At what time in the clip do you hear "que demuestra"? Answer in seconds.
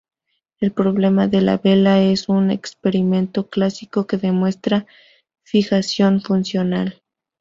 4.07-4.79